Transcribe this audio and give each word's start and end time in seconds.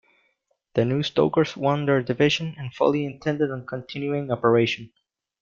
The 0.73 0.83
new 0.83 1.03
Stokers 1.03 1.55
won 1.55 1.85
their 1.85 2.01
division 2.01 2.55
and 2.57 2.73
fully 2.73 3.05
intended 3.05 3.51
on 3.51 3.67
continuing 3.67 4.31
operation. 4.31 4.89